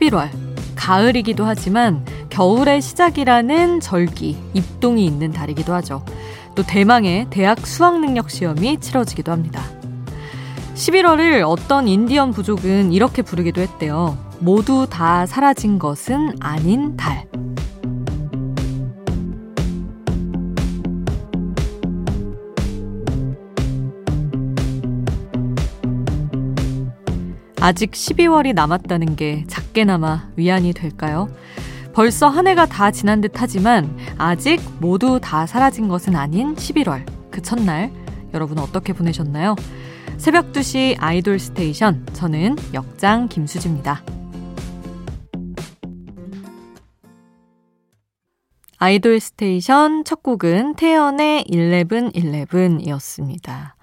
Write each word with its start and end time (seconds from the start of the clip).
11월. 0.00 0.30
가을이기도 0.76 1.44
하지만 1.44 2.04
겨울의 2.30 2.80
시작이라는 2.80 3.80
절기, 3.80 4.38
입동이 4.54 5.04
있는 5.04 5.30
달이기도 5.30 5.74
하죠. 5.74 6.04
또 6.54 6.62
대망의 6.62 7.26
대학 7.30 7.66
수학능력 7.66 8.30
시험이 8.30 8.80
치러지기도 8.80 9.30
합니다. 9.30 9.62
11월을 10.74 11.42
어떤 11.46 11.86
인디언 11.86 12.32
부족은 12.32 12.92
이렇게 12.92 13.20
부르기도 13.22 13.60
했대요. 13.60 14.16
모두 14.38 14.86
다 14.88 15.26
사라진 15.26 15.78
것은 15.78 16.36
아닌 16.40 16.96
달. 16.96 17.28
아직 27.60 27.90
12월이 27.90 28.54
남았다는 28.54 29.16
게 29.16 29.44
작게나마 29.46 30.30
위안이 30.36 30.72
될까요? 30.72 31.28
벌써 31.92 32.28
한 32.28 32.46
해가 32.46 32.64
다 32.64 32.90
지난 32.90 33.20
듯 33.20 33.32
하지만 33.34 33.98
아직 34.16 34.62
모두 34.80 35.20
다 35.20 35.44
사라진 35.44 35.88
것은 35.88 36.16
아닌 36.16 36.54
11월. 36.54 37.04
그 37.30 37.42
첫날, 37.42 37.92
여러분 38.32 38.58
어떻게 38.58 38.94
보내셨나요? 38.94 39.56
새벽 40.16 40.52
2시 40.52 40.96
아이돌 40.98 41.38
스테이션. 41.38 42.06
저는 42.14 42.56
역장 42.72 43.28
김수지입니다. 43.28 44.02
아이돌 48.78 49.20
스테이션 49.20 50.04
첫 50.04 50.22
곡은 50.22 50.76
태연의 50.76 51.44
1111이었습니다. 51.50 53.74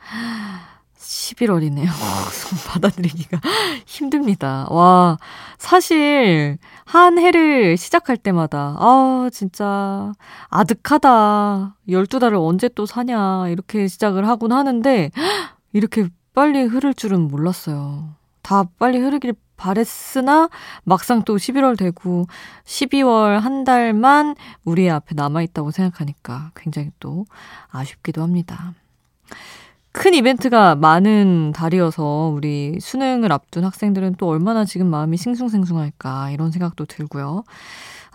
11월이네요. 1.08 1.88
받아들이기가 2.68 3.40
힘듭니다. 3.86 4.68
와, 4.70 5.18
사실, 5.58 6.58
한 6.86 7.18
해를 7.18 7.78
시작할 7.78 8.18
때마다, 8.18 8.76
아, 8.78 9.30
진짜, 9.32 10.12
아득하다. 10.50 11.76
12달을 11.88 12.46
언제 12.46 12.70
또 12.70 12.86
사냐. 12.86 13.48
이렇게 13.48 13.88
시작을 13.88 14.28
하곤 14.28 14.52
하는데, 14.52 15.12
이렇게 15.74 16.10
빨리 16.34 16.64
흐를 16.64 16.94
줄은 16.94 17.22
몰랐어요. 17.30 18.10
다 18.42 18.66
빨리 18.78 19.00
흐르길 19.00 19.34
바랬으나, 19.56 20.50
막상 20.84 21.24
또 21.24 21.38
11월 21.38 21.78
되고, 21.78 22.28
12월 22.66 23.40
한 23.40 23.64
달만 23.64 24.36
우리 24.66 24.90
앞에 24.90 25.16
남아있다고 25.16 25.72
생각하니까 25.72 26.52
굉장히 26.56 26.92
또 27.00 27.26
아쉽기도 27.70 28.22
합니다. 28.22 28.74
큰 29.92 30.14
이벤트가 30.14 30.76
많은 30.76 31.54
달이어서 31.54 32.32
우리 32.34 32.78
수능을 32.80 33.32
앞둔 33.32 33.64
학생들은 33.64 34.16
또 34.16 34.28
얼마나 34.28 34.64
지금 34.64 34.88
마음이 34.88 35.18
싱숭생숭할까 35.18 36.32
이런 36.32 36.52
생각도 36.52 36.86
들고요. 36.86 37.44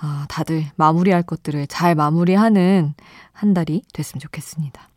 아, 0.00 0.26
다들 0.28 0.64
마무리할 0.76 1.22
것들을 1.22 1.66
잘 1.66 1.94
마무리하는 1.94 2.94
한 3.32 3.54
달이 3.54 3.82
됐으면 3.92 4.20
좋겠습니다. 4.20 4.88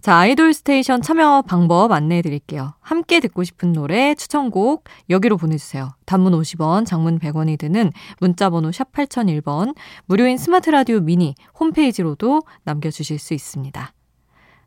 자, 0.00 0.16
아이돌 0.16 0.54
스테이션 0.54 1.02
참여 1.02 1.42
방법 1.42 1.90
안내해 1.90 2.22
드릴게요. 2.22 2.74
함께 2.80 3.18
듣고 3.20 3.42
싶은 3.42 3.72
노래 3.72 4.14
추천곡 4.14 4.84
여기로 5.10 5.36
보내주세요. 5.36 5.90
단문 6.06 6.32
50원, 6.34 6.86
장문 6.86 7.18
100원이 7.18 7.58
드는 7.58 7.90
문자번호 8.20 8.70
샵 8.70 8.92
8001번, 8.92 9.74
무료인 10.06 10.38
스마트 10.38 10.70
라디오 10.70 11.00
미니 11.00 11.34
홈페이지로도 11.58 12.42
남겨주실 12.62 13.18
수 13.18 13.34
있습니다. 13.34 13.92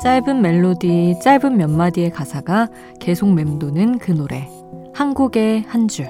짧은 0.00 0.40
멜로디, 0.40 1.18
짧은 1.20 1.56
몇 1.56 1.68
마디의 1.68 2.10
가사가 2.10 2.68
계속 3.00 3.32
맴도는 3.34 3.98
그 3.98 4.12
노래. 4.12 4.48
한 4.94 5.12
곡의 5.12 5.64
한 5.66 5.88
줄. 5.88 6.06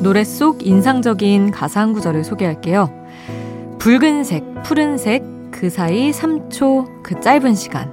노래 0.00 0.22
속 0.22 0.64
인상적인 0.64 1.50
가사 1.50 1.80
한 1.80 1.94
구절을 1.94 2.22
소개할게요. 2.22 2.90
붉은색, 3.80 4.62
푸른색, 4.62 5.50
그 5.50 5.68
사이 5.68 6.12
3초, 6.12 7.02
그 7.02 7.18
짧은 7.18 7.56
시간. 7.56 7.92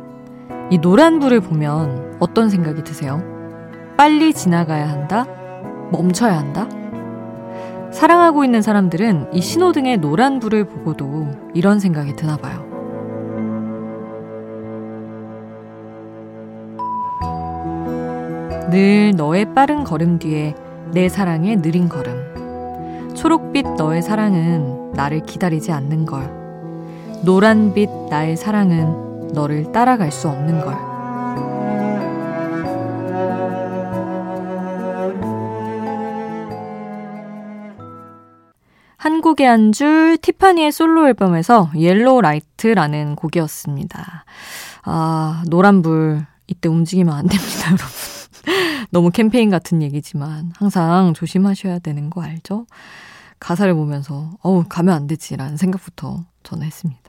이 0.69 0.77
노란 0.77 1.19
불을 1.19 1.39
보면 1.39 2.17
어떤 2.19 2.49
생각이 2.49 2.83
드세요? 2.83 3.40
빨리 3.97 4.33
지나가야 4.33 4.89
한다? 4.89 5.25
멈춰야 5.91 6.37
한다? 6.37 6.67
사랑하고 7.91 8.43
있는 8.43 8.61
사람들은 8.61 9.33
이 9.33 9.41
신호등의 9.41 9.97
노란 9.97 10.39
불을 10.39 10.65
보고도 10.65 11.27
이런 11.53 11.79
생각이 11.79 12.15
드나 12.15 12.37
봐요. 12.37 12.65
늘 18.71 19.13
너의 19.17 19.53
빠른 19.53 19.83
걸음 19.83 20.17
뒤에 20.17 20.55
내 20.93 21.09
사랑의 21.09 21.61
느린 21.61 21.89
걸음. 21.89 23.13
초록빛 23.13 23.75
너의 23.75 24.01
사랑은 24.01 24.93
나를 24.93 25.21
기다리지 25.21 25.71
않는 25.73 26.05
걸. 26.05 26.31
노란빛 27.23 27.89
나의 28.09 28.37
사랑은 28.37 29.33
너를 29.33 29.71
따라갈 29.73 30.11
수 30.11 30.29
없는 30.29 30.61
걸. 30.61 30.90
한 39.01 39.21
곡의 39.21 39.47
한 39.47 39.71
줄 39.71 40.15
티파니의 40.21 40.71
솔로 40.71 41.07
앨범에서 41.07 41.71
Yellow 41.75 42.21
Light라는 42.21 43.15
곡이었습니다. 43.15 44.25
아, 44.83 45.43
노란불 45.47 46.23
이때 46.45 46.69
움직이면 46.69 47.11
안 47.11 47.25
됩니다, 47.27 47.65
여러분. 47.71 47.87
너무 48.91 49.09
캠페인 49.09 49.49
같은 49.49 49.81
얘기지만 49.81 50.51
항상 50.55 51.15
조심하셔야 51.15 51.79
되는 51.79 52.11
거 52.11 52.21
알죠? 52.21 52.67
가사를 53.39 53.73
보면서 53.73 54.29
어우, 54.43 54.65
가면 54.69 54.93
안 54.93 55.07
되지라는 55.07 55.57
생각부터 55.57 56.23
저는 56.43 56.67
했습니다. 56.67 57.01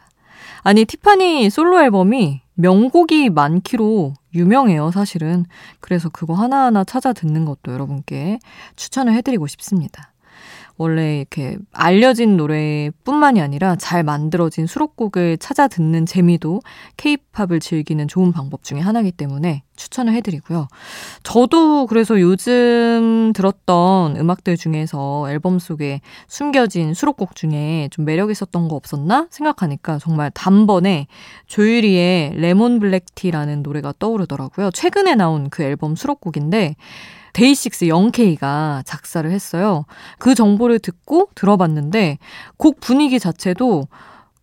아니, 0.62 0.86
티파니 0.86 1.50
솔로 1.50 1.82
앨범이 1.82 2.40
명곡이 2.54 3.28
많기로 3.28 4.14
유명해요, 4.34 4.92
사실은. 4.92 5.44
그래서 5.80 6.08
그거 6.08 6.32
하나하나 6.32 6.84
찾아 6.84 7.12
듣는 7.12 7.44
것도 7.44 7.70
여러분께 7.72 8.38
추천을 8.76 9.12
해드리고 9.12 9.46
싶습니다. 9.46 10.11
원래 10.82 11.18
이렇게 11.18 11.56
알려진 11.72 12.36
노래뿐만이 12.36 13.40
아니라 13.40 13.76
잘 13.76 14.02
만들어진 14.02 14.66
수록곡을 14.66 15.38
찾아 15.38 15.68
듣는 15.68 16.06
재미도 16.06 16.60
케이팝을 16.96 17.60
즐기는 17.60 18.08
좋은 18.08 18.32
방법 18.32 18.64
중에 18.64 18.80
하나이기 18.80 19.12
때문에 19.12 19.62
추천을 19.76 20.12
해드리고요. 20.14 20.66
저도 21.22 21.86
그래서 21.86 22.20
요즘 22.20 23.32
들었던 23.32 24.16
음악들 24.16 24.56
중에서 24.56 25.30
앨범 25.30 25.60
속에 25.60 26.00
숨겨진 26.26 26.94
수록곡 26.94 27.36
중에 27.36 27.88
좀 27.92 28.04
매력 28.04 28.30
있었던 28.30 28.66
거 28.66 28.74
없었나 28.74 29.28
생각하니까 29.30 29.98
정말 29.98 30.30
단번에 30.32 31.06
조유리의 31.46 32.34
레몬 32.34 32.80
블랙티라는 32.80 33.62
노래가 33.62 33.94
떠오르더라고요. 33.98 34.72
최근에 34.72 35.14
나온 35.14 35.48
그 35.48 35.62
앨범 35.62 35.94
수록곡인데 35.94 36.74
데이식스 37.32 37.86
0K가 37.86 38.84
작사를 38.84 39.30
했어요. 39.30 39.84
그 40.18 40.34
정보를 40.34 40.78
듣고 40.78 41.28
들어봤는데 41.34 42.18
곡 42.56 42.80
분위기 42.80 43.18
자체도 43.18 43.88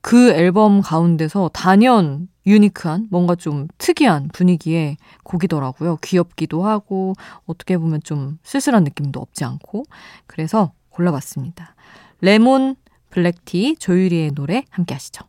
그 0.01 0.31
앨범 0.31 0.81
가운데서 0.81 1.50
단연 1.53 2.30
유니크한 2.45 3.07
뭔가 3.12 3.36
좀 3.36 3.68
특이한 3.77 4.30
분위기의 4.33 4.97
곡이더라고요. 5.24 5.97
귀엽기도 5.97 6.65
하고 6.65 7.13
어떻게 7.45 7.77
보면 7.77 8.01
좀 8.03 8.39
쓸쓸한 8.44 8.83
느낌도 8.86 9.19
없지 9.19 9.44
않고 9.45 9.83
그래서 10.25 10.71
골라봤습니다. 10.89 11.75
레몬 12.21 12.75
블랙티 13.12 13.75
조유리의 13.80 14.31
노래 14.31 14.63
함께 14.69 14.94
하시죠. 14.94 15.29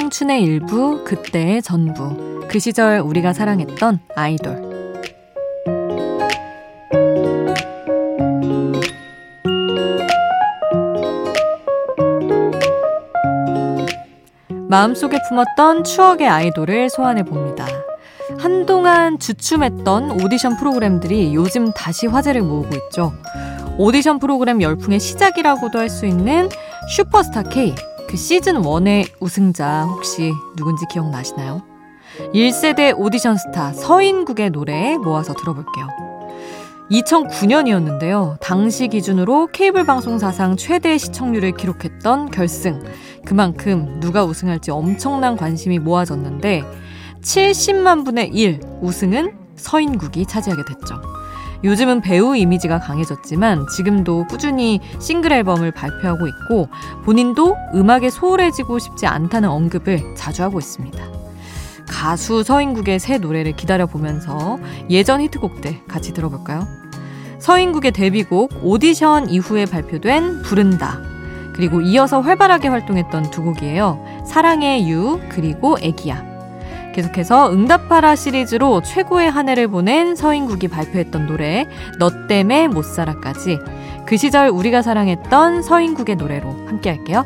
청춘의 0.00 0.42
일부, 0.42 1.04
그때의 1.04 1.60
전부. 1.60 2.46
그 2.48 2.58
시절 2.58 3.00
우리가 3.00 3.34
사랑했던 3.34 4.00
아이돌. 4.16 4.70
마음속에 14.70 15.18
품었던 15.28 15.84
추억의 15.84 16.26
아이돌을 16.26 16.88
소환해 16.88 17.22
봅니다. 17.24 17.66
한동안 18.38 19.18
주춤했던 19.18 20.22
오디션 20.22 20.56
프로그램들이 20.56 21.34
요즘 21.34 21.72
다시 21.72 22.06
화제를 22.06 22.40
모으고 22.40 22.70
있죠. 22.86 23.12
오디션 23.76 24.18
프로그램 24.18 24.62
열풍의 24.62 24.98
시작이라고도 24.98 25.78
할 25.78 25.90
수 25.90 26.06
있는 26.06 26.48
슈퍼스타 26.96 27.42
K. 27.42 27.74
그 28.10 28.16
시즌 28.16 28.60
1의 28.60 29.08
우승자 29.20 29.84
혹시 29.84 30.32
누군지 30.56 30.84
기억나시나요? 30.90 31.62
1세대 32.34 32.92
오디션 32.98 33.36
스타 33.36 33.72
서인국의 33.72 34.50
노래 34.50 34.98
모아서 34.98 35.32
들어볼게요. 35.32 35.86
2009년이었는데요. 36.90 38.36
당시 38.40 38.88
기준으로 38.88 39.50
케이블 39.52 39.86
방송 39.86 40.18
사상 40.18 40.56
최대 40.56 40.98
시청률을 40.98 41.52
기록했던 41.52 42.32
결승. 42.32 42.82
그만큼 43.24 44.00
누가 44.00 44.24
우승할지 44.24 44.72
엄청난 44.72 45.36
관심이 45.36 45.78
모아졌는데 45.78 46.64
70만 47.22 48.04
분의 48.04 48.30
1 48.30 48.60
우승은 48.80 49.38
서인국이 49.54 50.26
차지하게 50.26 50.64
됐죠. 50.64 51.00
요즘은 51.62 52.00
배우 52.00 52.36
이미지가 52.36 52.80
강해졌지만 52.80 53.66
지금도 53.76 54.26
꾸준히 54.28 54.80
싱글 54.98 55.32
앨범을 55.32 55.72
발표하고 55.72 56.26
있고 56.26 56.68
본인도 57.04 57.56
음악에 57.74 58.10
소홀해지고 58.10 58.78
싶지 58.78 59.06
않다는 59.06 59.48
언급을 59.48 60.14
자주 60.16 60.42
하고 60.42 60.58
있습니다. 60.58 60.98
가수 61.86 62.42
서인국의 62.42 62.98
새 62.98 63.18
노래를 63.18 63.56
기다려보면서 63.56 64.58
예전 64.88 65.20
히트곡들 65.20 65.86
같이 65.86 66.14
들어볼까요? 66.14 66.66
서인국의 67.40 67.92
데뷔곡 67.92 68.60
오디션 68.62 69.28
이후에 69.28 69.66
발표된 69.66 70.42
부른다. 70.42 71.00
그리고 71.52 71.80
이어서 71.80 72.20
활발하게 72.20 72.68
활동했던 72.68 73.30
두 73.30 73.42
곡이에요. 73.42 74.02
사랑의 74.26 74.88
유, 74.88 75.20
그리고 75.28 75.76
애기야. 75.80 76.29
계속해서 76.92 77.52
응답하라 77.52 78.16
시리즈로 78.16 78.82
최고의 78.82 79.30
한 79.30 79.48
해를 79.48 79.68
보낸 79.68 80.14
서인국이 80.14 80.68
발표했던 80.68 81.26
노래 81.26 81.66
너 81.98 82.26
때문에 82.26 82.68
못 82.68 82.84
살아까지 82.84 83.58
그 84.06 84.16
시절 84.16 84.48
우리가 84.48 84.82
사랑했던 84.82 85.62
서인국의 85.62 86.16
노래로 86.16 86.66
함께 86.66 86.90
할게요. 86.90 87.24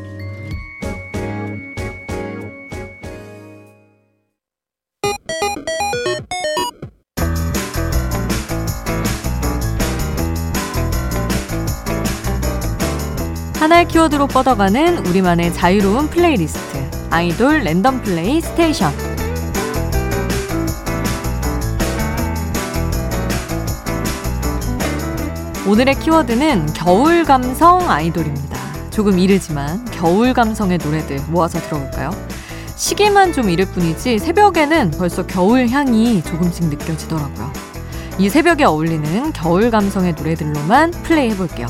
하나의 13.58 13.88
키워드로 13.88 14.26
뻗어가는 14.26 15.06
우리만의 15.06 15.54
자유로운 15.54 16.10
플레이리스트 16.10 16.76
아이돌 17.08 17.60
랜덤 17.60 18.02
플레이 18.02 18.42
스테이션 18.42 19.13
오늘의 25.66 25.98
키워드는 25.98 26.74
겨울 26.74 27.24
감성 27.24 27.90
아이돌입니다. 27.90 28.58
조금 28.90 29.18
이르지만 29.18 29.82
겨울 29.86 30.34
감성의 30.34 30.76
노래들 30.76 31.20
모아서 31.28 31.58
들어볼까요? 31.58 32.10
시기만 32.76 33.32
좀 33.32 33.48
이를 33.48 33.64
뿐이지 33.64 34.18
새벽에는 34.18 34.90
벌써 34.98 35.26
겨울 35.26 35.68
향이 35.68 36.22
조금씩 36.22 36.66
느껴지더라고요. 36.66 37.50
이 38.18 38.28
새벽에 38.28 38.64
어울리는 38.64 39.32
겨울 39.32 39.70
감성의 39.70 40.12
노래들로만 40.18 40.90
플레이 41.02 41.30
해볼게요. 41.30 41.66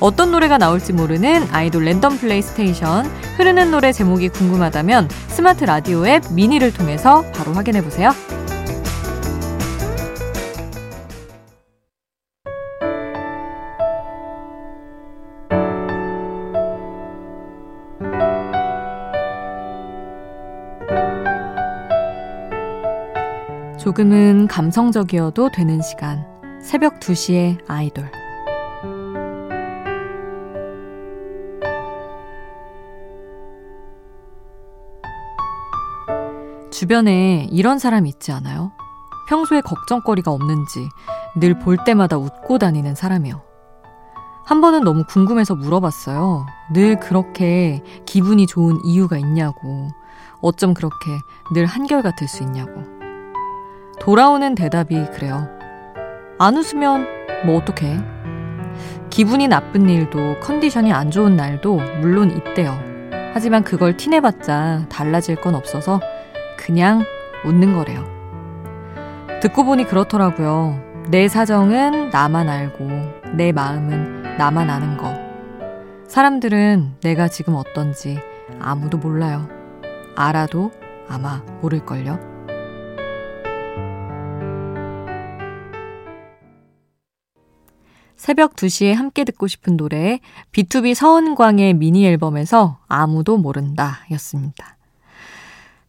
어떤 0.00 0.30
노래가 0.30 0.56
나올지 0.56 0.94
모르는 0.94 1.46
아이돌 1.52 1.84
랜덤 1.84 2.16
플레이 2.16 2.40
스테이션 2.40 3.04
흐르는 3.36 3.70
노래 3.70 3.92
제목이 3.92 4.30
궁금하다면 4.30 5.10
스마트 5.28 5.64
라디오 5.64 6.06
앱 6.06 6.22
미니를 6.32 6.72
통해서 6.72 7.22
바로 7.32 7.52
확인해보세요. 7.52 8.14
조금은 23.84 24.48
감성적이어도 24.48 25.50
되는 25.50 25.82
시간. 25.82 26.24
새벽 26.62 27.00
2시에 27.00 27.58
아이돌. 27.68 28.10
주변에 36.70 37.46
이런 37.50 37.78
사람 37.78 38.06
있지 38.06 38.32
않아요? 38.32 38.72
평소에 39.28 39.60
걱정거리가 39.60 40.30
없는지 40.30 40.88
늘 41.36 41.58
볼 41.58 41.76
때마다 41.84 42.16
웃고 42.16 42.58
다니는 42.58 42.94
사람이요. 42.94 43.42
한 44.46 44.60
번은 44.60 44.84
너무 44.84 45.04
궁금해서 45.08 45.54
물어봤어요. 45.56 46.46
늘 46.72 46.98
그렇게 47.00 47.82
기분이 48.06 48.46
좋은 48.46 48.78
이유가 48.84 49.18
있냐고. 49.18 49.90
어쩜 50.40 50.74
그렇게 50.74 50.96
늘 51.52 51.66
한결같을 51.66 52.28
수 52.28 52.42
있냐고. 52.42 52.93
돌아오는 54.00 54.54
대답이 54.54 55.06
그래요. 55.12 55.48
안 56.38 56.56
웃으면 56.56 57.06
뭐 57.44 57.56
어떡해. 57.58 57.98
기분이 59.10 59.48
나쁜 59.48 59.88
일도 59.88 60.40
컨디션이 60.40 60.92
안 60.92 61.10
좋은 61.10 61.36
날도 61.36 61.76
물론 62.00 62.30
있대요. 62.30 62.76
하지만 63.32 63.62
그걸 63.62 63.96
티내봤자 63.96 64.86
달라질 64.88 65.36
건 65.36 65.54
없어서 65.54 66.00
그냥 66.56 67.04
웃는 67.44 67.74
거래요. 67.74 68.04
듣고 69.40 69.64
보니 69.64 69.84
그렇더라고요. 69.84 70.80
내 71.10 71.28
사정은 71.28 72.10
나만 72.10 72.48
알고 72.48 72.88
내 73.36 73.52
마음은 73.52 74.36
나만 74.38 74.70
아는 74.70 74.96
거. 74.96 75.12
사람들은 76.08 76.96
내가 77.02 77.28
지금 77.28 77.54
어떤지 77.54 78.18
아무도 78.60 78.98
몰라요. 78.98 79.48
알아도 80.16 80.70
아마 81.08 81.42
모를걸요. 81.60 82.33
새벽 88.24 88.56
2시에 88.56 88.94
함께 88.94 89.22
듣고 89.22 89.46
싶은 89.48 89.76
노래 89.76 90.18
B2B 90.52 90.94
서은광의 90.94 91.74
미니 91.74 92.06
앨범에서 92.06 92.78
아무도 92.88 93.36
모른다 93.36 93.98
였습니다. 94.12 94.78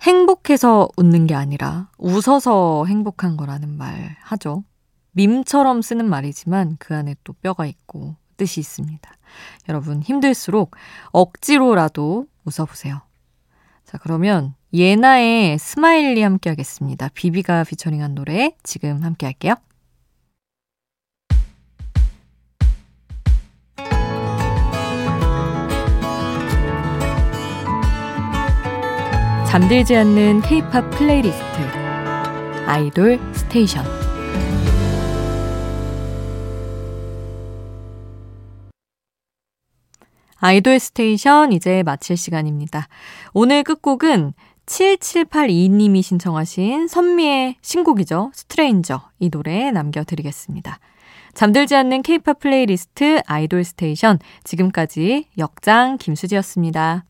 행복해서 0.01 0.89
웃는 0.97 1.27
게 1.27 1.33
아니라 1.33 1.87
웃어서 1.97 2.87
행복한 2.87 3.37
거라는 3.37 3.77
말 3.77 4.17
하죠. 4.19 4.65
밈처럼 5.11 5.81
쓰는 5.81 6.09
말이지만 6.09 6.75
그 6.77 6.93
안에 6.93 7.15
또 7.23 7.31
뼈가 7.31 7.65
있고 7.67 8.17
뜻이 8.35 8.59
있습니다. 8.59 9.09
여러분 9.69 10.01
힘들수록 10.01 10.75
억지로라도 11.13 12.27
웃어보세요. 12.43 12.99
자 13.85 13.97
그러면 13.97 14.55
예나의 14.73 15.57
Smiley 15.57 16.21
함께 16.21 16.49
하겠습니다. 16.49 17.07
비비가 17.13 17.63
피처링한 17.63 18.13
노래 18.13 18.57
지금 18.61 19.03
함께 19.03 19.25
할게요. 19.25 19.55
잠들지 29.55 29.95
않는 29.95 30.41
K-팝 30.41 30.89
플레이리스트 30.89 31.41
아이돌 32.65 33.17
스테이션 33.33 33.85
아이돌 40.39 40.77
스테이션 40.77 41.53
이제 41.53 41.83
마칠 41.83 42.17
시간입니다. 42.17 42.89
오늘 43.33 43.63
끝곡은 43.63 44.33
7782님이 44.65 46.01
신청하신 46.01 46.89
선미의 46.89 47.55
신곡이죠. 47.61 48.31
Stranger. 48.33 49.09
이 49.19 49.29
노래 49.29 49.71
남겨드리겠습니다. 49.71 50.79
잠들지 51.33 51.77
않는 51.77 52.01
케이팝 52.01 52.39
플레이리스트 52.39 53.21
아이돌 53.25 53.63
스테이션. 53.63 54.19
지금까지 54.43 55.29
역장 55.37 55.97
김수지였습니다. 55.97 57.05